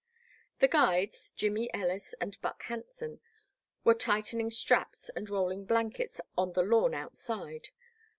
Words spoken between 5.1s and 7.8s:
rolling blankets on the lawn outside.